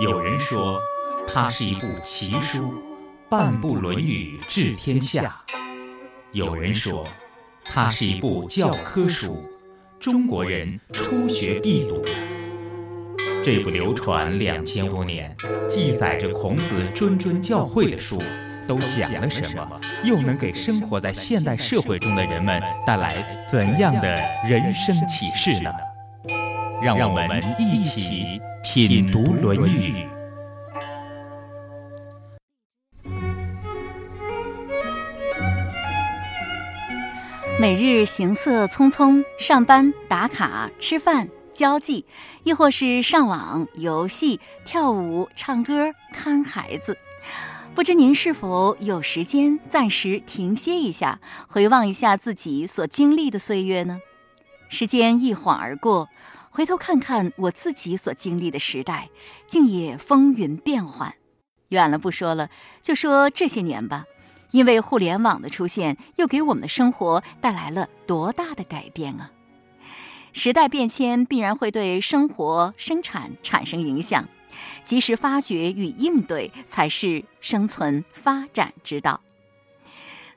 [0.00, 0.80] 有人说，
[1.28, 2.82] 它是一部奇书，
[3.28, 5.24] 半部《论语》治天下；
[6.32, 7.06] 有人说，
[7.66, 9.44] 它是一部教科书，
[9.98, 12.02] 中国人初学必读。
[13.44, 15.36] 这部流传两千多年、
[15.68, 18.22] 记载着孔子谆谆教诲的书，
[18.66, 19.80] 都讲了什么？
[20.02, 24.16] 又能给生活在现代社会中的人们带来怎样的
[24.48, 25.70] 人生启示呢？
[26.82, 29.94] 让我们一起品读《论语》。
[37.58, 42.04] 每日行色匆匆，上班、打卡、吃饭、交际，
[42.44, 46.98] 亦或是上网、游戏、跳舞、唱歌、看孩子，
[47.74, 51.18] 不知您是否有时间暂时停歇一下，
[51.48, 54.00] 回望一下自己所经历的岁月呢？
[54.68, 56.08] 时间一晃而过。
[56.50, 59.08] 回头看看我自己所经历的时代，
[59.46, 61.14] 竟也风云变幻。
[61.68, 62.50] 远了不说了，
[62.82, 64.04] 就说这些年吧，
[64.50, 69.30] 因为互联网的出现，又给我们的生活带来了多大的改变啊！
[70.32, 74.28] 时代变迁必然会对生活生产产生影响，
[74.82, 79.20] 及时发掘与应对，才是生存发展之道。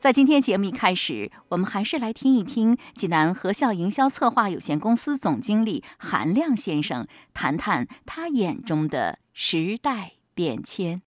[0.04, 11.02] 在今天节目一开始，我们还是来听一听济南和校营销策划有限公司总经理韩亮先生谈谈他眼中的时代变迁。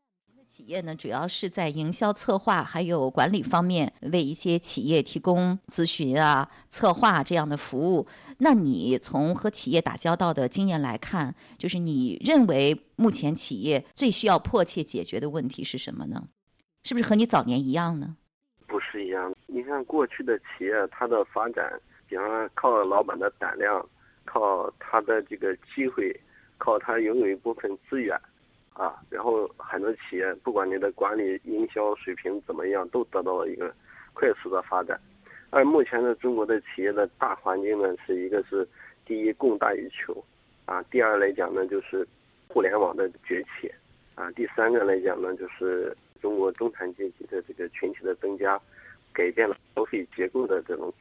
[0.47, 8.07] 企业呢，主要是在营销策划还有管理方面为一些企业提供咨询啊、策划这样的服务。
[8.39, 16.29] 那你从和企业打交道的经验来看，就是你认为目前企业最需要迫切解决的问题是什么呢？
[16.83, 18.17] 是不是和你早年一样呢？
[19.47, 21.73] 你看过去的企业，它的发展，
[22.09, 23.87] 比方说靠老板的胆量，
[24.25, 26.15] 靠他的这个机会，
[26.59, 28.19] 靠他拥有一部分资源，
[28.73, 33.73] 啊，然后很多企业不管你的管理、营销水平怎么样，都得到了一个
[34.15, 35.01] 快速的发展。
[35.51, 38.67] 而目前的中国的企业的大环境呢，是一个是
[39.05, 40.23] 第一供大于求，
[40.65, 42.07] 啊，第二来讲呢就是
[42.49, 43.71] 互联网的崛起，
[44.17, 48.61] 啊，第三个来讲呢就是中国中产阶级的这个群体的增加。
[49.17, 50.93] 改变了消费结构的这种，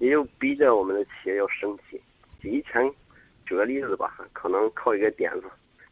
[0.00, 2.00] 也就逼着我们的企业要升级。
[2.42, 2.92] 以前
[3.46, 5.44] 举个例子吧，可能靠一个点子，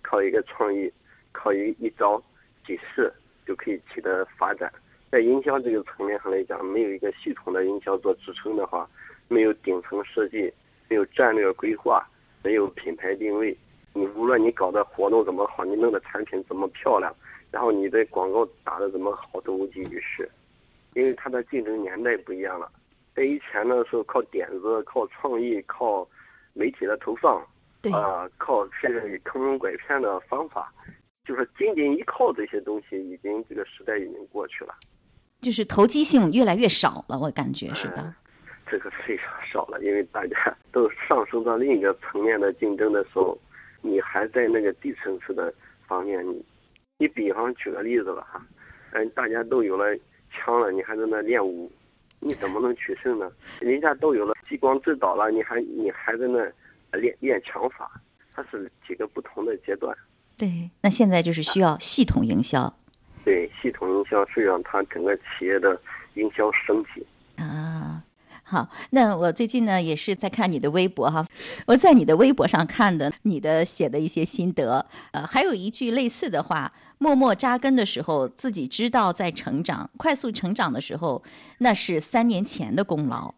[0.03, 0.93] 靠一个创意，
[1.31, 2.21] 靠一一招
[2.67, 3.13] 几式
[3.47, 4.73] 就可以取得发展。
[5.09, 8.89] 在营销这个层面上来讲，没有一个系统的营销做支撑的话，
[9.29, 10.53] 没有顶层设计，
[10.89, 12.05] 没有战略规划，
[12.43, 13.57] 没有品牌定位，
[13.93, 17.15] 你无论你搞的活动怎么好，你弄的产品怎么漂亮，
[17.53, 20.29] 然后你的广告打的怎么好，都无济于事。
[20.99, 22.69] 因为它的竞争年代不一样了，
[23.15, 26.07] 在以前的时候靠点子、靠创意、靠
[26.55, 27.41] 媒体的投放，
[27.93, 30.73] 啊，靠现在坑蒙拐骗的方法，
[31.25, 34.75] 就是仅仅依靠这些东西，已经这个时代已经过去了。
[35.41, 38.17] 就是投机性越来越少了，我感觉是吧？
[38.69, 43.39] 这个非常少了，因为大家 都上升到另一个层面的竞争的时候，
[43.83, 45.55] 你还在那个低层次的
[45.87, 46.45] 方面，你，
[46.99, 48.45] 你比方举个例子吧哈，
[48.95, 49.97] 嗯，大家都有了。
[50.39, 51.71] 枪了，你还在那练武，
[52.21, 53.31] 你怎么能取胜呢？
[53.61, 56.39] 人家都有了激光制导了，你还你还在那
[56.99, 57.91] 练练枪法，
[58.35, 59.97] 它是几个不同的阶段。
[60.37, 62.73] 对，那现在就是需要系统营销。
[63.25, 65.79] 对，系统营销是让它整个企业的
[66.15, 67.05] 营销升级。
[68.49, 71.27] 啊，好，那我最近呢也是在看你的微博哈，
[71.67, 76.73] 我在你的微博上看的你的写的一些心得，呃，还有一句类似的话。
[77.01, 81.23] 默默扎根的时候，自己知道在成长；快速成长的时候，
[81.59, 83.33] 那是三年前的功劳。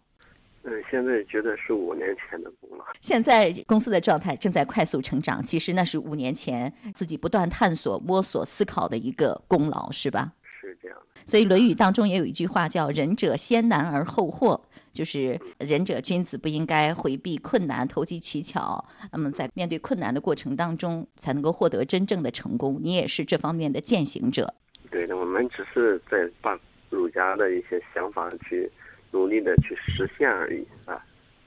[0.62, 2.84] 嗯，现在觉得是五年前的功劳。
[3.02, 10.32] 现在公司的状态正在快速成长，其实那是五年前自己不断探索、摸索、思考的一个功劳，是吧？
[10.42, 10.96] 是这样。
[11.26, 14.58] 所以《论语》当中也有一句话叫“仁者先难而后获”。
[14.92, 18.84] 就是仁者君子不应该回避困难、投机取巧。
[19.12, 22.78] 那么在面对困难的过程当中，才能够获得真正的成功。
[22.82, 24.52] 你也是这方面的践行者。
[24.90, 28.70] 对的，我们只是在把儒家的一些想法去
[29.12, 31.00] 努力的去实现而已啊。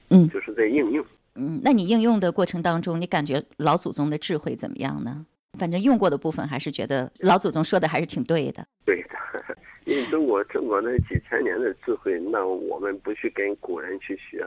[0.08, 1.04] 嗯，就是在应用。
[1.34, 5.26] 嗯，那你应用的过程当中，你感觉老祖宗的智慧怎么样呢？
[5.58, 8.66] 反正用过的部分，还是觉得老祖宗说的还是挺对的。
[8.84, 9.08] 对的。
[9.84, 14.44] 因为中国中国那几千年的智慧，那我们不去跟古人去学，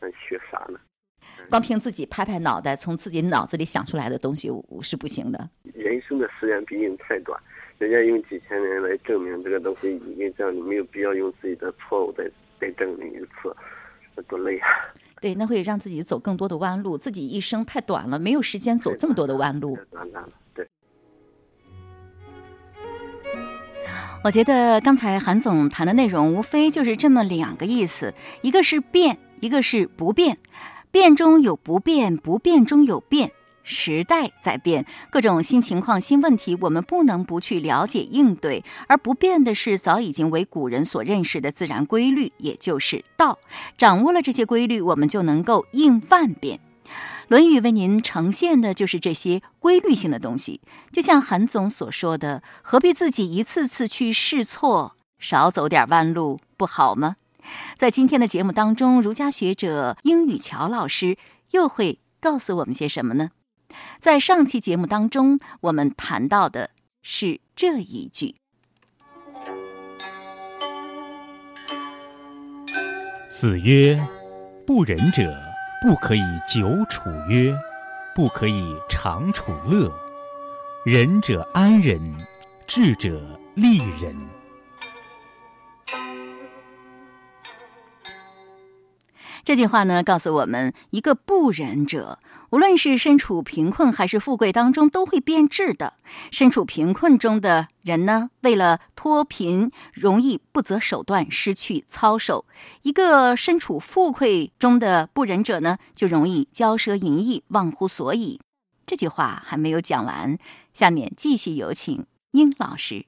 [0.00, 0.78] 那学啥呢？
[1.50, 4.50] 光凭自己拍拍脑袋，从自己脑子里想出来的东西
[4.82, 5.48] 是不行的。
[5.74, 7.38] 人生的时间毕竟太短，
[7.78, 12.30] 人家用几千年来证明这个东西已经这样，你没有必要用自己的错误再
[12.60, 13.54] 再证明一次，
[14.14, 14.68] 那多累啊！
[15.20, 19.76] 对，那会让自己走更多的弯路，自己一生太短了，没有时间走这么多的弯路。
[19.90, 20.28] 短了，
[24.26, 28.12] 我觉得刚才韩总谈的内容无非就是这么两个意思，
[28.42, 30.36] 一个是变，一个是不变。
[30.90, 33.30] 变中有不变，不变中有变。
[33.62, 38.64] 时代在变，各种新情况、新问题，我们不能不去了解应对。
[38.88, 43.38] 而不变的是早已经为古人所认识的自然规律，也就是道。
[43.78, 46.58] 掌握了这些规律，我们就能够应万变。
[47.28, 50.60] 《论语》为您呈现的就是这些规律性的东西，
[50.92, 57.16] 就像韩总所说的：“何必自己一次次去试错，少走点弯路不好吗？”
[57.76, 61.16] 在今天的节目当中，儒家学者英语乔老师
[61.50, 63.30] 又会告诉我们些什么呢？
[63.98, 66.70] 在上期节目当中，我们谈到的
[67.02, 68.36] 是这一句
[73.30, 74.00] ：“子曰，
[74.64, 75.42] 不仁者。”
[75.82, 77.54] 不可以久处约，
[78.14, 79.92] 不可以长处乐。
[80.84, 82.00] 仁者安仁，
[82.66, 83.20] 智者
[83.54, 84.16] 利人。
[89.46, 92.18] 这句话呢，告诉我们，一个不仁者。
[92.50, 95.94] 无论是身处贫困还是富贵当中，都会变质的。
[96.32, 102.44] 身处贫困中的人呢，为了脱贫，容易不择手段，失去操守；
[102.82, 108.40] 一个身处富贵中的不仁者呢，就容易骄奢淫逸，忘乎所以。
[108.84, 110.36] 这句话还没有讲完，
[110.74, 113.06] 下面继续有请殷老师。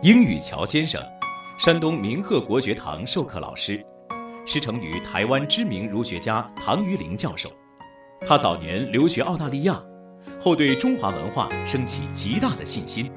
[0.00, 1.02] 英语乔先生，
[1.58, 3.82] 山东明鹤国学堂授课老师。
[4.44, 7.50] 师承于台湾知名儒学家唐余玲教授，
[8.26, 9.82] 他早年留学澳大利亚，
[10.38, 13.10] 后对中华文化升起极大的信心，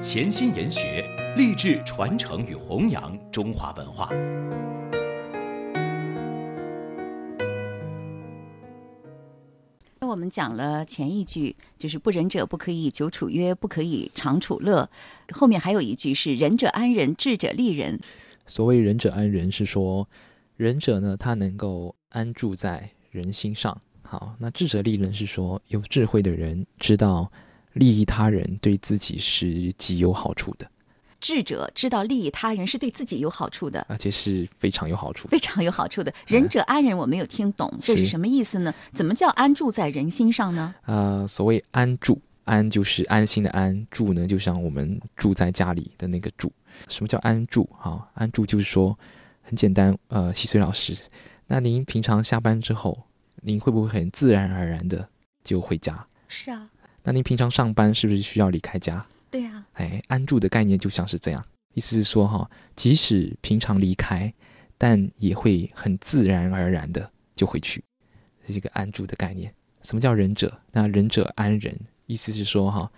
[0.00, 4.10] 潜心研学，立志传承与弘扬中华文化。
[10.14, 14.88] 我们讲了前一句，就是“不仁者不可以久处曰，不可以长处乐”，
[15.34, 17.98] 后面还有一句是“仁者安仁，智者利人”。
[18.46, 20.08] 所谓“仁者安仁”，是说。
[20.56, 23.76] 仁者呢，他能够安住在人心上。
[24.02, 27.28] 好，那智者利人是说，有智慧的人知道
[27.72, 30.70] 利益他人对自己是极有好处的。
[31.24, 36.12] 智者知道利益他人是对自己有好处的，而且是非常有好处，非常有好处的。
[36.26, 38.74] 仁者安人，我没有听懂，这是什么意思呢？
[38.92, 40.74] 怎么叫安住在人心上呢？
[40.84, 46.52] 呃，所谓安住，安就是安心的安，住呢就像我们住在家里的那个住。
[46.88, 47.66] 什么叫安住？
[47.72, 48.94] 哈，安住就是说。
[49.46, 50.96] 很简单，呃，细水老师，
[51.46, 52.98] 那您平常下班之后，
[53.42, 55.06] 您会不会很自然而然的
[55.42, 56.06] 就回家？
[56.28, 56.66] 是啊。
[57.02, 59.04] 那您平常上班是不是需要离开家？
[59.34, 59.66] 对呀。
[59.72, 64.32] 哎，安住的概念就像是这样，意思是说哈，即使平常离开，
[64.78, 67.82] 但也会很自然而然的就回去，
[68.46, 69.52] 这是一个安住的概念。
[69.82, 70.56] 什么叫仁者？
[70.70, 71.76] 那仁者安仁，
[72.06, 72.88] 意思是说哈，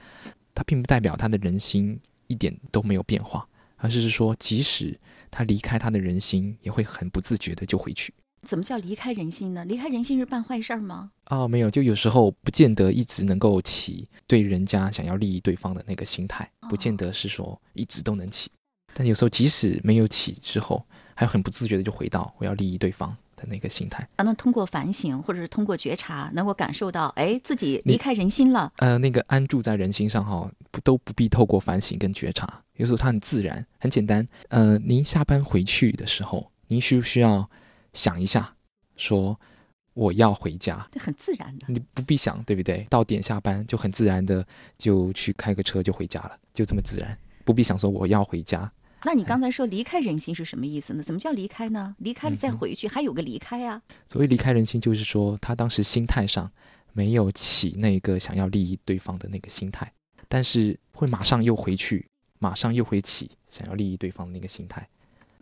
[0.55, 5.01] 他并不代表他的人心一点都没有变化，而是说即使。
[5.29, 8.15] 他离开他的人心，也会很不自觉的就回去。
[8.43, 9.65] 怎么叫离开人心呢？
[9.65, 11.11] 离开人心是办坏事儿吗？
[11.31, 18.51] 哦，没有，就有时候不见得一直能够起对人家想要利益对方的那个心态，不见得是说一直都能起。
[18.95, 20.83] 但有时候即使没有起之后，
[21.15, 24.09] 还很不自觉的就回到我要利益对方的那个心态。
[24.17, 28.73] 啊，那通过反省或者是通过觉察，能够感受到，哎，自己离开人心了。
[28.77, 32.63] 呃，那个安住在人心上哈，不都不必透过反省跟觉察。
[32.77, 34.27] 有时候它很自然，很简单。
[34.49, 37.51] 呃，您下班回去的时候，您需不需要
[37.97, 38.55] 想一下，
[38.97, 39.39] 说
[39.95, 40.87] 我要回家？
[40.93, 42.87] 这很自然的，你不必想，对不对？
[42.91, 48.71] 到点下班就很自然的就去开个车就回家了，就这么自然，不必想说我要回家。
[49.05, 51.03] 那你刚才说离开人心是什么意思呢？
[51.03, 51.97] 怎么叫离开呢？
[51.99, 53.81] 离开了再回去，还有个离开啊。
[54.07, 56.51] 所谓离开人心，就是说他当时心态上
[56.93, 59.91] 没有起那个想要利益对方的那个心态，
[60.29, 62.07] 但是会马上又回去。
[62.39, 64.87] 马上又会起想要利益对方的那个心态。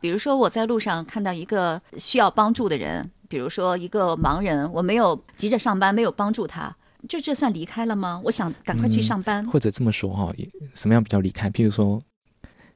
[0.05, 6.77] 比如说，我在路上看到一个需要帮助的人，比如说一个盲人，我没有急着上班，没有帮助他，
[7.09, 8.21] 这这算离开了吗？
[8.23, 9.43] 我想赶快去上班。
[9.47, 10.31] 或者这么说哈，
[10.75, 11.49] 什么样比较离开？
[11.49, 12.03] 譬如说，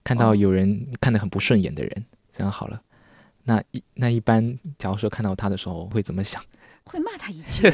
[0.03, 2.81] 看到有人看得很不顺眼的人，这样好了，
[3.45, 6.43] 那一那一般，假如说看到他的时候会怎么想？
[6.85, 7.71] 会骂他一句。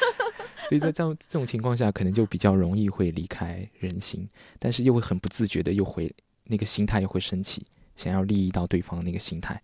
[0.70, 4.26] 所以在这样这种情况下，可能就比较容易会离开人心，
[4.58, 6.10] 但是又会很不自觉的又回
[6.44, 9.60] 那个心态又会升起，想要利益到对方那个心态。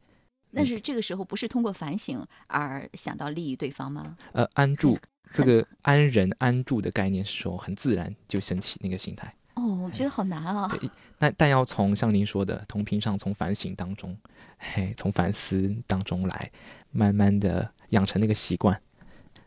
[0.54, 4.16] 但是这个时候不是通过反省而想到利益对方吗？
[4.32, 4.98] 呃，安住
[5.32, 9.34] 这个安人安住的概念是说很自然就升起那个心态。
[9.54, 10.70] 哦，我觉得好难啊。
[11.18, 14.16] 那但要从像您说的，同频上从反省当中，
[14.58, 16.50] 嘿，从反思当中来，
[16.90, 18.78] 慢慢的养成那个习惯。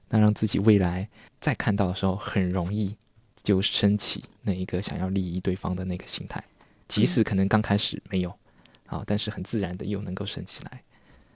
[0.08, 2.96] 那让自己未来再看到的时候很容易
[3.42, 6.44] 就升起那一个想要利益对方的那个心态，
[6.88, 8.34] 即使可能刚开始没有，
[8.88, 10.84] 啊，但是很自然的又能够升起来。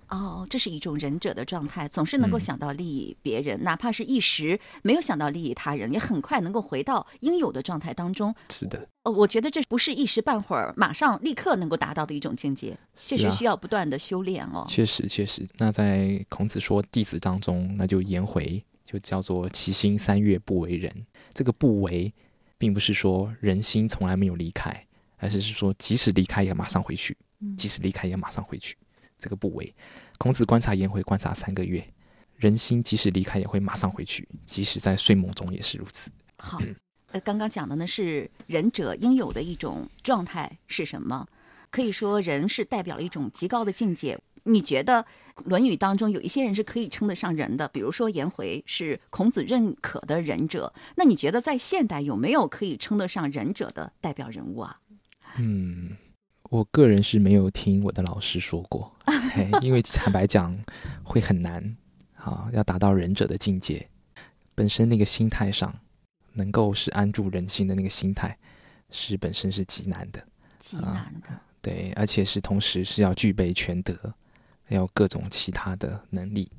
[0.10, 8.34] 哦，这是一种忍者的状态，总是能够想到利益别人，哪怕是一时没有想到利益他人，也很快能够回到应有的状态当中。
[8.50, 14.65] 是的，呃，我觉得这不是一时半会儿马上立刻能够达到的一种境界，确实需要不断的修炼哦。
[14.68, 15.48] 确实，确实。
[15.58, 20.91] 那在孔子说弟子当中，那就颜回就叫做其心三月不为人。
[21.36, 22.12] 这个不为，
[22.58, 24.88] 并不是说人心从来没有离开，
[25.18, 27.15] 而是是说即使离开也马上回去，
[27.58, 28.77] 即使离开也马上回去。
[29.17, 29.75] 这个不为，
[30.17, 31.86] 孔子观察颜回观察三个月，
[32.38, 36.10] 人心即使离开也会马上回去，即使在睡梦中也是如此。
[36.38, 36.58] 好，
[37.12, 41.27] 呃，刚刚讲的呢是仁者应有的一种状态是什么？
[41.69, 44.17] 可以说人是代表了一种极高的境界。
[44.43, 45.03] 你觉得
[45.43, 50.74] 《论语》当中有一些人是可以称得上人的，比如说颜回是孔子认可的仁者。
[50.96, 54.79] 那你觉得在现代有没有可以称得上仁者的代表人物啊？
[55.38, 55.98] 嗯。
[56.50, 58.91] 我个人是没有听我的老师说过，
[59.62, 60.58] 因为坦白讲
[61.03, 61.63] 会很难
[62.15, 63.88] 啊，要达到忍者的境界，
[64.56, 65.74] 本身那个心态上
[66.34, 68.36] 能够是安住人心的那个心态，
[68.89, 70.24] 是本身是极难的，
[70.60, 71.29] 极难的，
[71.62, 73.96] 对，而且是同时是要具备全德，
[74.70, 76.51] 要各种其他的能力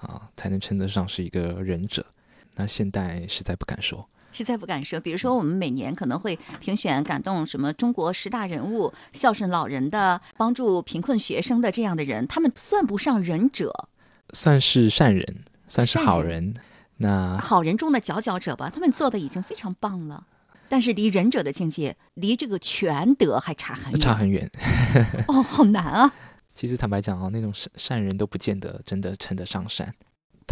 [0.00, 2.06] 啊，才能称得上是一个忍者。
[2.54, 4.08] 那现代实在不敢说。
[4.34, 13.88] 实在不敢说，比如说我们每年可能会评选感动什么中国十大人物、孝顺老人的、帮助贫困学生的这样的人，他们算不上仁者，
[14.34, 16.52] 算是善人，算是好人。
[16.96, 20.26] 那好人中的佼佼者吧，他们做的已经非常棒了，
[20.68, 24.50] 但是离仁者的境界，离这个全德还差很远，差很远。
[25.28, 26.12] 哦，好难啊！
[26.54, 29.92] 其实坦白讲啊，那种善善人都不见得真的称得上善。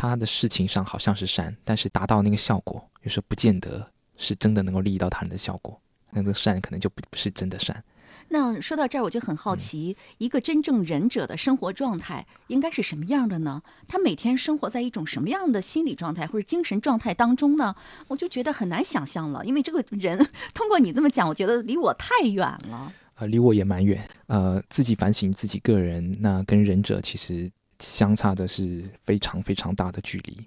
[0.08, 5.80] 他的事情上好像是善，但是达到那个效果，有时候不见得是真的能够利益到他人的效果。
[6.10, 7.84] 那个善可能就不不是真的善。
[8.28, 13.62] 那说到这儿，我就很好奇，一个真正忍者的生活状态应该是什么样的呢？
[13.86, 17.76] 他每天生活在一种什么样的心理状态或者精神状态当中呢？
[18.08, 20.18] 我就觉得很难想象了，因为这个人
[20.52, 22.92] 通过你这么讲，我觉得离我太远了。
[23.14, 24.04] 啊，离我也蛮远。
[24.26, 27.48] 呃，自己反省自己个人，那跟忍者其实。
[27.82, 30.38] 相差的是非常非常大的距离。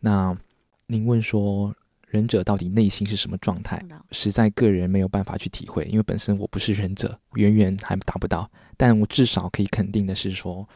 [0.00, 0.36] 那
[0.86, 1.72] 您问说，
[2.08, 3.80] 忍者到底内心是什么状态？
[4.10, 8.50] 实在个人没有办法去体会，因为本身我不是忍者，远远还达不到。
[8.76, 10.68] 但我至少可以肯定的是说，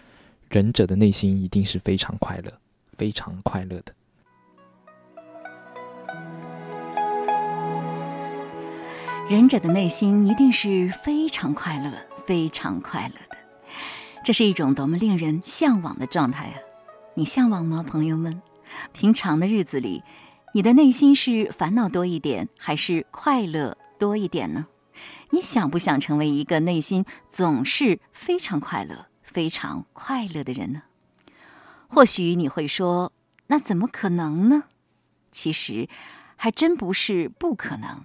[0.49, 2.52] 忍者的内心一定是非常快乐、
[2.97, 3.92] 非常快乐的。
[9.28, 11.90] 忍者的内心一定是非常快乐、
[12.25, 13.33] 非常快乐的。
[14.24, 16.56] 这是一种多么令人向往的状态啊！
[17.14, 18.40] 你向往吗，朋友们？
[18.94, 20.02] 平常的日子里，
[20.54, 24.66] 你的内心是烦恼多一点，还是快乐多一点呢？
[25.28, 30.84] 你想不想成为一个内心总是非常快乐、非常快乐的人呢？
[31.86, 33.12] 或许你会说
[33.48, 34.64] ：“那怎么可能呢？”
[35.30, 35.86] 其实，
[36.36, 38.04] 还真不是不可能。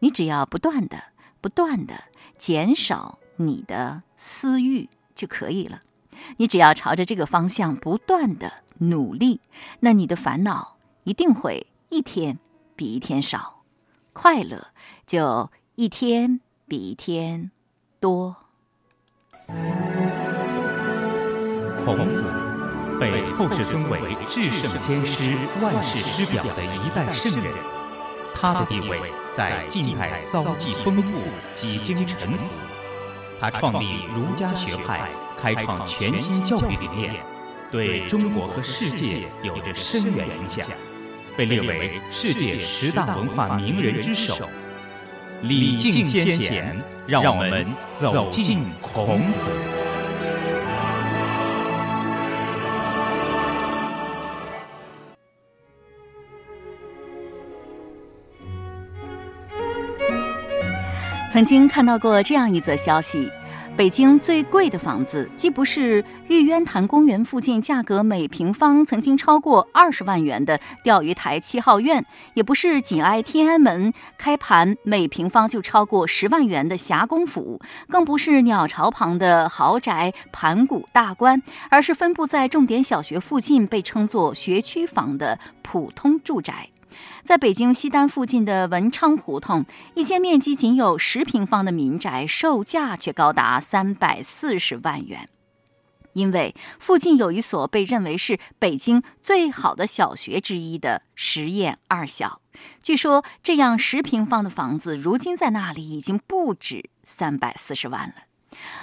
[0.00, 1.04] 你只要不断的、
[1.40, 2.04] 不断的
[2.38, 4.90] 减少你的私欲。
[5.14, 5.80] 就可以了。
[6.36, 9.40] 你只要朝着这个方向不断的努力，
[9.80, 12.38] 那你的烦恼一定会一天
[12.76, 13.62] 比一天少，
[14.12, 14.68] 快乐
[15.06, 17.50] 就一天比一天
[18.00, 18.36] 多。
[21.84, 22.24] 孔子
[22.98, 27.52] 被后世尊为至圣先师、万世师表的一代圣人，
[28.34, 31.20] 他的地位在近代遭际丰富，
[31.52, 32.44] 几经沉浮。
[33.44, 37.12] 他创立儒家学派，开创全新教育理念，
[37.70, 40.66] 对中国和世界有着深远影响，
[41.36, 44.48] 被列为世界十大文化名人之首。
[45.42, 47.66] 礼敬先贤，让我们
[48.00, 49.73] 走进孔子。
[61.34, 63.28] 曾经看到过这样一则消息：
[63.76, 86.68] 北京最贵的房子，既不是玉渊潭公园附近价格每平方曾经超过二十万元的钓鱼台七号院，也不是紧挨天安门开盘每平方就超过十万元的霞公府，更不是鸟巢旁的豪宅盘古大观，而是分布在重点小学附近，被称作学区房的普通住宅。
[87.22, 95.28] 在北京西单附近的文昌胡同，一间面积仅有十平方的民宅，售价却高达三百四十万元。
[96.12, 102.40] 因为附近有一所被认为是北京最好的小学之一的实验二小，
[102.80, 108.14] 据说这样十平方的房子，如今在那里已经不止三百四十万了。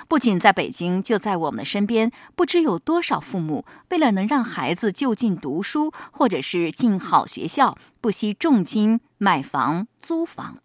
[0.08, 10.58] 不仅在北京，就在我们的身边，不知有多少父母为了能让孩子就近读书，或者是进好学校，不惜重金买房租房。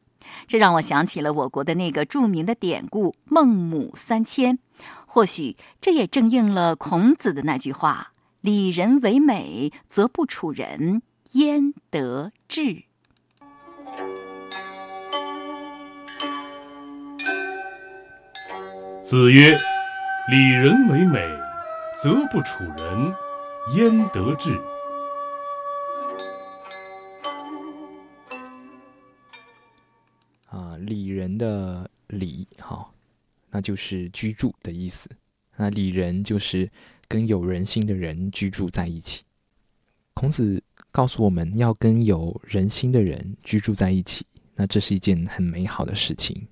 [0.48, 4.58] 这让我想起了我国的那个著名的典故“孟母三迁”。
[5.06, 12.84] 或许这也正应了孔子的那句话：“礼人为美，则不处人焉得志？”
[19.08, 19.56] 子曰
[20.28, 21.20] ：“礼人为美，
[22.02, 23.14] 则不处人，
[23.76, 24.60] 焉得志？”
[30.50, 32.90] 啊，礼人的礼，哈，
[33.48, 35.08] 那就是居住的意思。
[35.54, 36.68] 那礼人就是
[37.06, 39.22] 跟有人心的人居住在一起。
[40.14, 40.60] 孔子
[40.90, 46.48] 告诉我们要跟有人心的人居住在一起，那这是一件很美好的事情。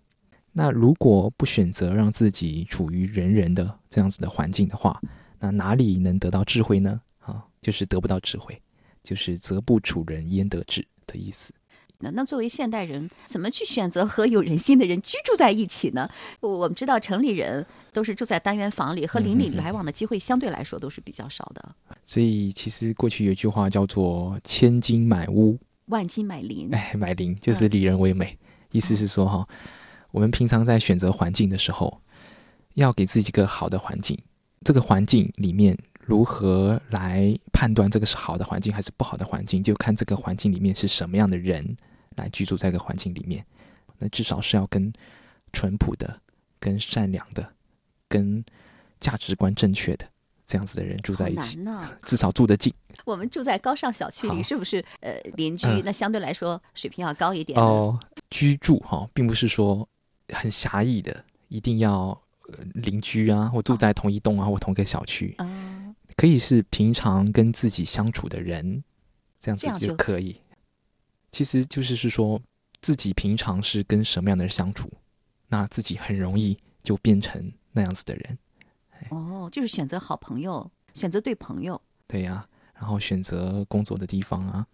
[0.57, 5.01] 那如果不选择让自己处于人人的这样子的环境的话，
[5.41, 7.01] 那哪里能得到智慧呢？
[7.19, 8.63] 啊，就是得不到智慧，
[9.03, 11.53] 就是则不处人焉得志的意思。
[11.99, 16.09] 那那作为现代人，怎么去选择和有人心的人居住在一起呢？
[16.41, 21.75] 我们知道城里人都是住在单元房里，和邻里来往的机会相对来说都是比较少的。
[22.05, 26.69] 所以其实过去有一句话叫做“千金买屋，万金买邻”。
[26.75, 28.39] 哎，买邻就是里人为美，
[28.71, 29.49] 意思是说哈。
[30.15, 32.01] 我们平常在选择环境的时候，
[32.75, 34.17] 要给自己一个好的环境。
[34.63, 41.77] 这个环境里面如何来判断这个是好的环境还是不好的环境，就看这个环境里面是什么样的人
[42.15, 43.45] 来居住在这个环境里面。
[43.99, 44.93] 那至少是要跟
[45.53, 46.21] 淳朴的、
[46.61, 47.45] 跟善良的、
[48.09, 48.45] 跟
[49.01, 50.07] 价值观正确的
[50.47, 51.59] 这样子的人住在一起。
[52.05, 52.73] 至少住得近。
[53.05, 54.79] 我们住在高尚小区里，是不是？
[55.01, 57.99] 呃，邻居那相对来说水平要高一点哦。
[58.31, 59.89] 居住哈，并不是说。
[60.35, 62.21] 很狭义的，一定要
[62.75, 65.37] 邻居啊，或住在同一栋啊，或同一个小区，
[66.17, 68.85] 可以是平常跟自己相处的人，
[69.41, 70.41] 这样子就可以。
[71.33, 72.41] 其实就是是说，
[72.81, 74.91] 自己平常是跟什么样的人相处，
[75.49, 78.39] 那自己很容易就变成那样子的人。
[79.09, 81.81] 哦，就是选择好朋友，选择对朋友。
[82.07, 84.67] 对呀，然后选择工作的地方啊，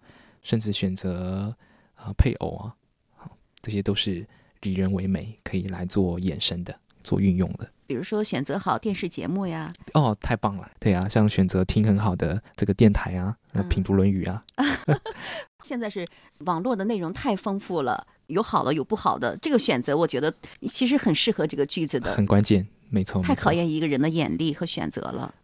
[0.42, 1.56] 甚至选择
[1.94, 2.74] 啊配偶啊，
[3.16, 4.26] 好，这些都是。
[4.62, 7.68] 以人为美，可以来做衍生的、做运用的。
[7.86, 9.72] 比如说，选择好电视节目呀。
[9.94, 10.70] 哦，太棒了！
[10.78, 13.36] 对啊，像选择听很好的这个电台啊，
[13.68, 14.44] 品读《论语》啊。
[15.64, 16.06] 现在是
[16.40, 19.36] 网络的内容太丰富了，有好的，有不好的。
[19.38, 20.32] 这个选择，我觉得
[20.68, 22.14] 其实很适合这个句子的。
[22.14, 23.20] 很关键，没错。
[23.22, 25.34] 太考验一个人的眼力和选择了。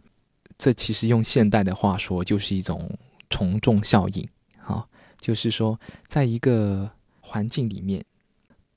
[0.56, 2.88] 这其实用现代的话说，就是一种
[3.28, 4.28] 从众效应。
[4.58, 6.88] 好，就是说，在一个
[7.20, 8.04] 环境里面。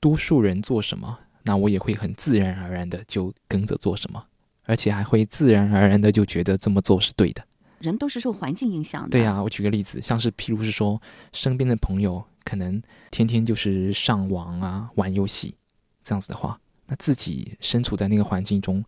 [0.00, 4.24] 多数人做什么，那我也会很自然而然的就跟着做什么，
[4.64, 7.44] 而且还会自然而然的就觉得这么做是对的。
[7.80, 9.10] 人都是受环境影响的。
[9.10, 11.00] 对呀，我举个例子，像是譬如是说，
[11.32, 15.54] 身边的朋友可能天天就是上网啊、玩游戏
[16.02, 18.84] 这样子的话，那自己身处在那个环境中，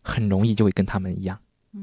[0.00, 1.36] 很容易就会跟他们一样，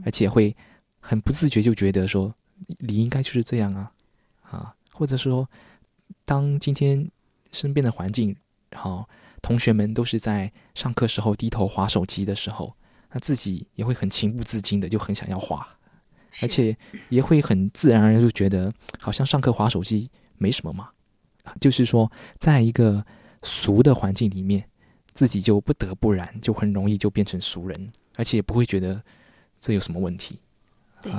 [0.06, 0.56] 而且会
[1.00, 2.34] 很不自觉就觉得说，
[2.80, 3.92] 你应该就是这样啊，
[4.42, 5.50] 啊，或者说，
[6.24, 7.10] 当今天
[7.52, 8.34] 身边的环境。
[8.76, 9.08] 好，
[9.42, 12.76] 同学们都是在上课时候低头划手机的时候，
[13.12, 15.68] 那自己也会很情不自禁的就很想要划，
[16.42, 16.76] 而且
[17.10, 20.90] 也会很自然而然就觉得好像上课划手机没什么嘛。
[21.60, 23.06] 就是说，在一个
[23.42, 24.64] 俗的环境里面，
[25.14, 29.04] 自己就不得不然，就很容易就变成俗人，而且也不会觉得
[29.60, 30.40] 这有什么问题。
[31.02, 31.12] 对。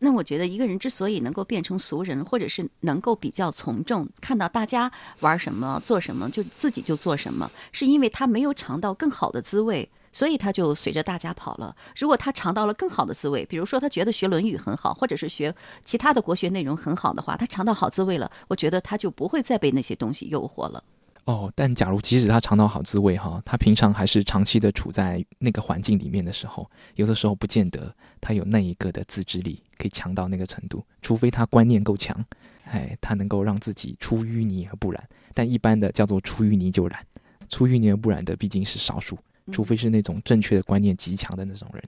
[0.00, 11.74] 那我觉得一个人之所以能够变成俗人，或者是能够比较从众，看到大家玩什么、做什么，就自己就做什么，是因为他没有尝到更好的滋味，所以他就随着大家跑了。
[11.96, 15.54] 如果他尝到了更好的滋味，比如说他觉得学《论语》很好，或者是学
[15.84, 20.82] 其他的国学内容很好的话，他尝到好滋味了，我觉得他就不会再被那些东西诱惑了。
[21.24, 32.24] 哦，但假如即使他尝到好滋味哈，他平常还是长期的处在那个环境里面的时候，有的时候不见得他有那一个的自制力可以强到那个程度，除非他观念够强，
[32.64, 35.08] 哎，他能够让自己出淤泥而不染。
[35.34, 37.04] 但一般的叫做出淤泥就染，
[37.48, 39.18] 出淤泥而不染的毕竟是少数，
[39.52, 41.82] 除非是那种正确的观念极强的那种人，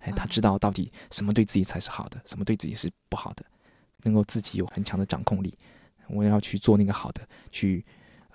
[0.00, 3.44] 哎，他知道到底什么对自己才是好的，什么对自己是不好的，
[4.02, 5.56] 能够自己有很强的掌控力，
[6.08, 7.84] 我要去做那个好的，去。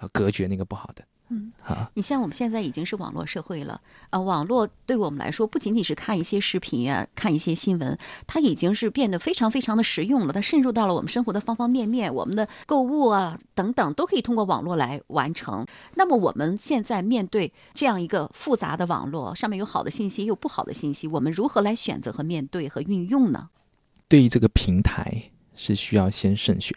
[0.02, 10.34] 呃，隔绝那个不好的，嗯，好，你像我们现在已经是网络社会了，啊，网络对我们来说不仅仅是看一些视频啊，看一些新闻，它已经是变得非常非常的实用了。
[10.34, 15.66] 它渗入到了我们生活的方方面面，我们的购物啊等等都可以通过网络来完成。
[15.96, 23.50] 那么我们现在面对这样一个复杂的网络，上面有好的信息，也有不好的信息，我们如何来选择和面对和运用呢？
[24.08, 26.76] 对于这个平台是需要先慎选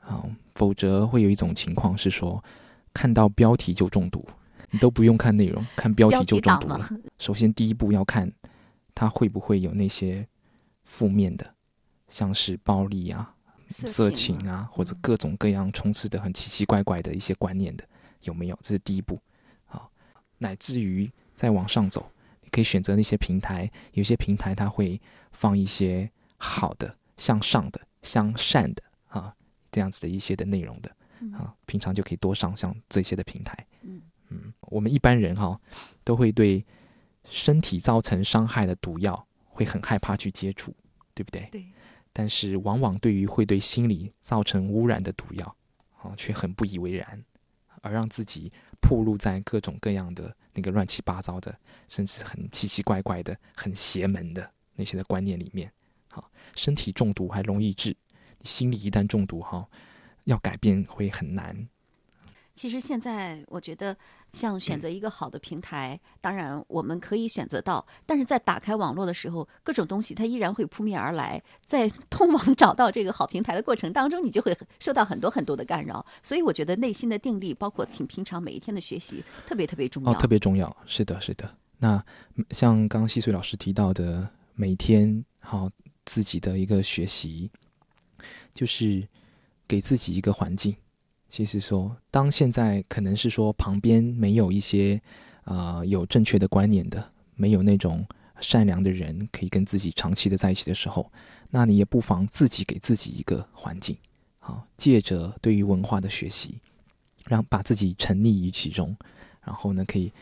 [0.00, 2.42] 啊，否则会有一种情况是说，
[2.92, 4.26] 看到标题就中毒，
[4.70, 6.90] 你都不用看内容，看标题就中毒标了。
[7.18, 8.30] 首先第一步要看
[8.94, 10.26] 它会不会有那些
[10.84, 11.54] 负面的，
[12.08, 13.34] 像是暴力啊、
[13.68, 17.84] 色情啊，或者各种各样充斥的很奇奇怪怪的一些观念的
[18.22, 18.58] 有没有？
[18.60, 19.18] 这是第一步
[19.64, 19.90] 好，
[20.38, 22.10] 乃至于再往上走，
[22.42, 25.00] 你可以选择那些平台，有些平台它会
[25.32, 29.34] 放一些好的、向上的、向善的啊
[29.70, 30.94] 这样子的一些的内容的
[31.32, 33.54] 啊，平常就可以多上像这些的平台。
[33.82, 35.60] 嗯嗯，我们一般人哈、
[36.04, 36.64] 都会对
[37.28, 40.74] 身体造成伤害的毒药会很害怕去接触，
[41.14, 41.48] 对不对？
[41.52, 41.66] 对。
[42.12, 45.56] 但是往往对于会对心理造成污染的毒药，
[46.02, 47.24] 啊，却很不以为然，
[47.80, 51.58] 而让自己暴露在各种各样的那个乱七八糟的，
[51.88, 55.72] 甚至很奇奇怪怪的、很邪门的那些的观念里面。
[56.08, 57.96] 好，身体中毒还容易治，
[58.38, 59.66] 你心理一旦中毒哈，
[60.24, 61.68] 要改变会很难。
[62.54, 63.96] 其实现在我觉得，
[64.30, 71.42] 像选择一个好的平台，当然我们可以选择到，但是在打开网络的时候，各种东西它依然会扑面而来。
[71.64, 76.04] 在通往 找到这个好平台的过程当中，你就会受到很多很多的干扰。
[76.22, 80.12] 所以我觉得内心的定力，包括挺平常每一天的学习，特别特别重要。
[80.12, 81.56] 哦，特别重要，是的，是的。
[81.78, 82.04] 那
[82.34, 85.70] 嗯像刚刚细碎老师提到的，每天好、
[86.04, 87.50] 自己的一个学习，
[88.52, 89.08] 就是
[89.72, 90.76] 给自己一个环境。
[91.30, 95.00] 其实说，当现在可能是说旁边没有一些
[95.44, 98.06] 呃有正确的观念的，没有那种
[98.38, 101.10] 善良的人可以跟自己长期的在一起的时候，
[101.48, 103.96] 那你也不妨自己给自己一个环境，
[104.40, 106.58] 好，借着对于文化的学习，
[107.26, 108.94] 让把自己沉溺于其中，
[109.40, 110.12] 然后呢，可以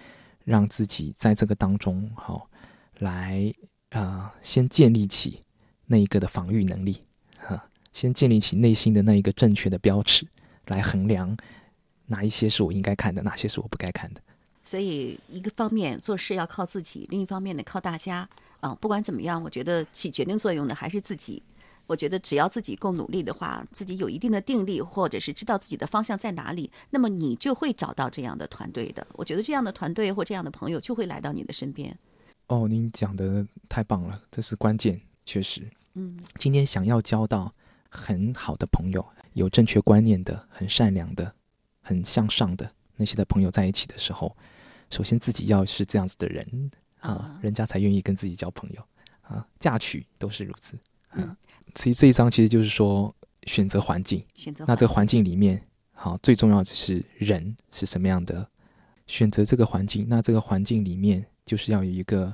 [0.45, 2.49] 让自己在这个当中，好、
[3.01, 3.53] 来
[3.89, 5.43] 啊、呃先建立起
[5.87, 7.03] 那一个的防御能力，
[7.93, 10.27] 先建立起内心的那一个正确的标尺，
[10.67, 11.37] 来衡量
[12.07, 14.21] 哪一些是我应该看的，哪些是我不该看的。
[14.63, 18.29] 所以一个方面做事要靠自己，另一方面呢靠大家
[18.61, 18.75] 啊。
[18.77, 21.43] 不管怎么样，我觉得起决定作用的还是自己。
[21.87, 29.05] 我觉得只要自己够努力的话，自己有一定的定力，或者是知道自己的方向在哪里，那么你就会找到这样的团队的。
[29.15, 31.99] 我觉得这样的团队或这样的朋友就会来到你的身边。
[32.47, 35.69] 哦，您讲的太棒了，这是关键，确实。
[35.95, 37.53] 嗯，今天想要交到
[37.91, 41.35] 很好的朋友，有正确观念的、很善良的、
[41.83, 44.35] 很向上的那些的朋友在一起的时候，
[44.89, 48.83] 首先自己要是这样子的人啊啊，人家才愿意跟自己交朋友
[49.23, 50.79] 啊，嫁娶都是如此。
[51.13, 51.37] 嗯，
[51.75, 54.25] 所以这一章其实就是说选择环境。
[54.35, 55.61] 选择那这个环境里面，
[55.93, 58.49] 好，最重要的是人是什么样的，
[59.09, 60.07] 选择这个环境。
[60.09, 62.33] 那这个环境里面，就是要有一个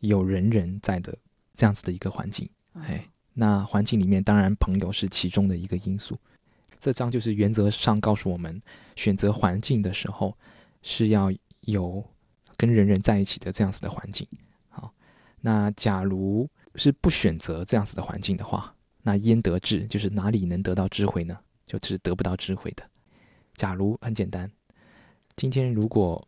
[0.00, 1.16] 有人人在的
[1.54, 2.48] 这样子的一个环境。
[2.74, 6.18] 嗯哎，那环境里面，当然朋友是其中的一个因素。
[6.80, 8.60] 这章就是原则上告诉我们，
[8.96, 10.34] 选择环境的时候
[10.82, 12.02] 是要有
[12.56, 14.26] 跟人人在一起的这样子的环境。
[14.70, 14.90] 好，
[15.42, 19.86] 那假如是不选择这样子的环境的话，那焉得智？
[19.86, 21.38] 就是哪里能得到智慧呢？
[21.66, 22.82] 就是得不到智慧的。
[23.54, 24.50] 假如很简单，
[25.34, 26.26] 今天如果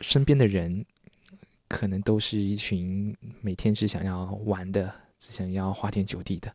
[0.00, 0.84] 身边的人
[1.68, 6.50] 可能都是一群每天是想要玩的，只想要花天酒地的，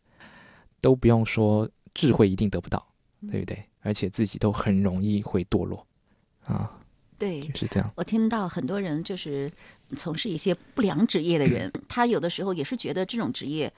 [0.82, 2.86] 都不用说智慧一定得不到，
[3.30, 3.64] 对不对？
[3.82, 5.86] 而且自己都很容易会堕落
[6.44, 6.72] 啊，
[7.20, 7.92] 对，就是这样。
[7.96, 9.50] 我听到很多人就是
[9.96, 13.72] 从事一些不良职业的人， 他有的时候也是觉得这种职业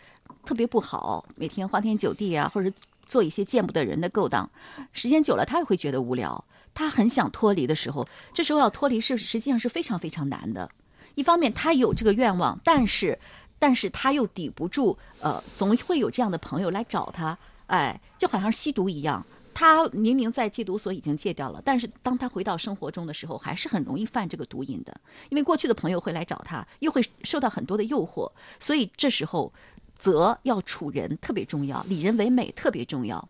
[0.45, 2.71] 特别不好，每天花天酒地啊，或者
[3.05, 4.49] 做一些见不得人的勾当，
[4.93, 6.41] 时间久了他也会觉得无聊。
[6.73, 10.69] 他很想脱离的时候，这时候要脱离是实际上是非常非常难的。
[11.15, 13.17] 一方面他有这个愿望，但是
[13.59, 19.25] 但是他又抵不住，呃，总会有这样的朋友来找他，哎，就好像吸毒一样。
[19.53, 24.95] 他明明在戒毒所已经戒掉了，但是当他回到生活中的时候，还是很容易犯这个毒瘾的。
[25.29, 29.51] 因为过去的朋友会来找他，又会受到很多的诱惑，所以这时候
[29.95, 33.27] 则要处人特别重要，理人为美特别重要。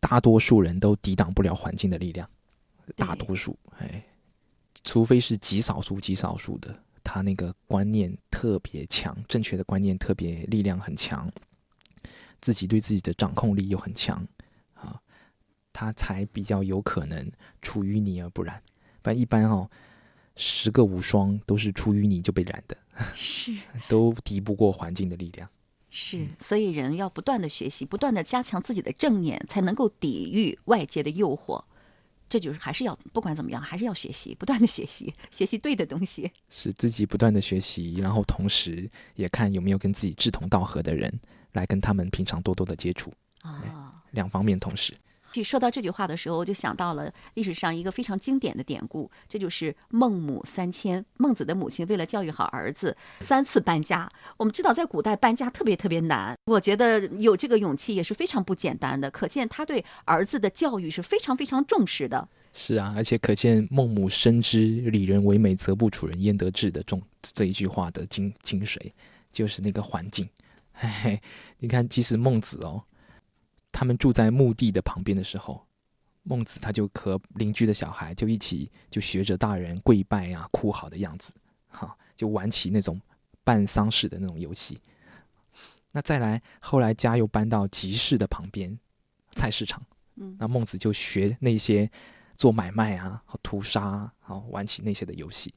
[0.00, 2.28] 大多数人都抵挡不了环境的力量，
[2.94, 4.04] 大多数，哎，
[4.82, 11.30] 除非是极少数、极少数的，他那个观念特别强，正确的观念特别力量很强，
[12.40, 14.26] 自己对自己的掌控力又很强
[14.72, 15.00] 啊，
[15.72, 17.30] 他才比较有可能
[17.62, 18.60] 出淤泥而不染。
[19.02, 19.70] 不然一般哦，
[20.34, 22.76] 十个无双都是出淤泥就被染的，
[23.14, 23.54] 是
[23.86, 25.48] 都敌不过环境的力量。
[25.90, 31.62] 是，所以人要不断的学习，不断的加强自己的正念，才能够抵御外界的诱惑。
[32.34, 36.28] 这就是还是要不管怎么样，还是要学习，不断的学习，学习对的东西。
[36.50, 41.20] 是自己不断的学习，然后同时也看有没有跟自己志同道合的人，
[41.52, 44.02] 来跟他们平常多多的接触，啊。
[44.10, 44.92] 两方面同时。
[45.34, 51.04] 去说到这句话的时候，我就想到了历史上一个非常经典的典故，这就是孟母三迁。
[51.16, 54.10] 孟子的母亲为了教育好儿子，三次搬家。
[54.36, 62.28] 我们知道，在古代搬家特别特别难，我觉得有这个勇气也是非常不简单的，可见他对儿子的教育是非常非常重视的。
[62.52, 64.58] 是啊，而且可见孟母深知
[64.92, 68.78] “礼人为美，则不处人焉得志”的重这一句话的精精髓，
[69.32, 70.28] 就是那个环境。
[70.72, 71.22] 嘿嘿，
[71.58, 72.82] 你看，即使孟子哦。
[73.74, 75.66] 他们住在墓地的旁边的时候，
[76.22, 81.32] 孟子他就和邻居的小孩就一起就学着大人跪拜啊、哭嚎的样子，
[81.68, 83.00] 哈，就玩起那种
[83.42, 84.80] 办丧事的那种游戏。
[85.90, 88.78] 那再来，后来家又搬到集市的旁边，
[89.32, 89.82] 菜市场，
[90.14, 91.90] 嗯，那孟子就学那些
[92.36, 95.52] 做买卖啊、屠杀，好玩起那些的游戏。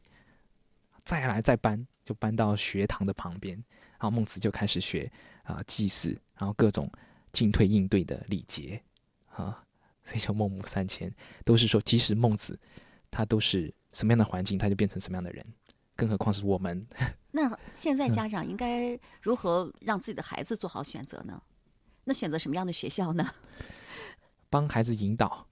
[1.06, 3.56] 再来再搬，就搬到学堂的旁边，
[3.92, 5.10] 然后孟子就开始学
[5.44, 6.92] 啊祭祀，然后各种。
[7.32, 8.82] 进退应对的礼节，
[9.28, 9.64] 啊，
[10.04, 11.14] 所以叫孟母三迁，
[11.44, 12.60] 都是说，即使孟子
[13.12, 15.46] 他都是什么样的环境，他就变成什么样的人，
[15.96, 16.86] 更何况是我们。
[17.32, 21.42] 那现在家长应该如何让自己的孩子做好选择呢？
[22.06, 23.32] 那选择什么样的学校呢？
[24.50, 25.48] 帮孩子引导，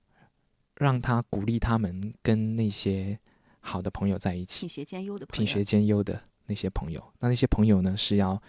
[0.75, 3.19] 让他鼓励他们跟那些
[3.59, 7.13] 好的朋友在一起，品学兼优的朋友，品学兼优的那些朋友。
[7.19, 8.41] 那那些朋友呢，是要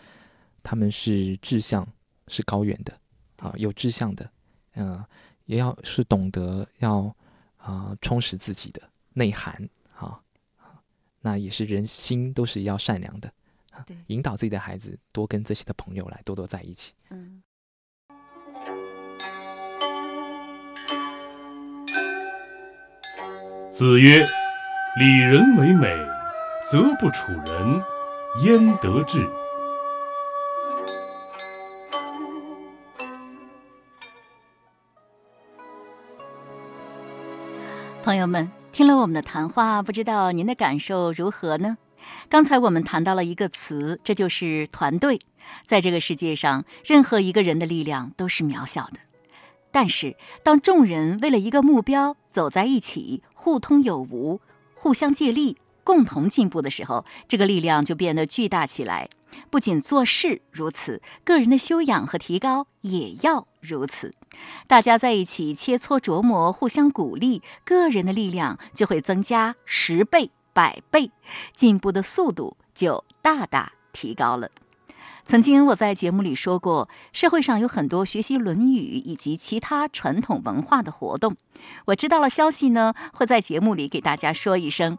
[0.63, 1.87] 他们是志向
[2.29, 2.97] 是高远的。
[3.39, 4.31] 啊，有志向的，
[4.75, 5.05] 嗯，
[5.45, 7.15] 也要是懂得要
[7.57, 10.21] 啊充实自己的内涵啊，
[11.21, 13.33] 那也是人心都是要善良的，
[13.73, 16.93] 啊，引导自己的孩子多跟这些的朋友来多多在一起。
[17.11, 17.43] 嗯。
[23.75, 24.27] 子曰
[24.99, 25.95] ：“礼人为美，
[26.73, 27.83] 则不处人，
[28.43, 29.29] 焉得志？”
[38.07, 41.77] 朋友们，听了我们的谈话，不知道您的感受如何呢？
[42.29, 45.19] 刚才我们谈到了一个词，这就是团队。
[45.65, 49.01] 在这个世界上，任何一个人的力量都是渺小的，
[49.73, 54.41] 但是当众人为了一个目标走在一起，互通有无，
[54.77, 59.09] 互相借力，共同进步的时候，这个力量就变得巨大起来。
[59.51, 64.13] 不仅做事如此，个人的修养和提高也要如此。
[64.67, 71.13] 大家在一起切磋琢磨，互相鼓励，个人的力量就会增加十倍、百倍，
[71.55, 74.51] 进步的速度就大大提高了。
[75.25, 81.37] 曾经我在节目里说过，社会上有很多学习《论语》以及其他传统文化的活动。
[81.87, 84.99] 我知道了消息呢，会在节目里给大家说一声。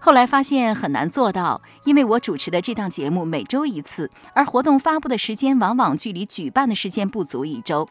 [0.00, 7.88] 后来发现很难做到，因为我主持的这档节目每周一次，而活动发布的时间往往距离举办的时间不足一周。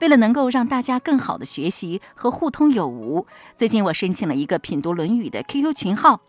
[0.00, 6.22] 为了能够让大家更好的学习和互通有无，最近我申请了一个品读《论语》的 QQ 群号。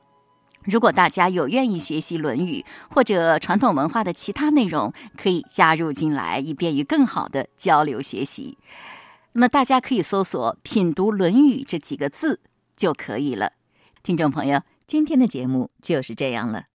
[0.63, 8.57] 如果大家有愿意学习《论语》或者传统文化的其他内容，可以加入进来，以便于更好的交流学习。
[9.31, 12.41] 那么大家可以搜索“品读《论语》这几个字
[12.75, 13.53] 就可以了。
[14.03, 14.61] 听众朋友。
[14.91, 16.65] 今天的节目就是这样了。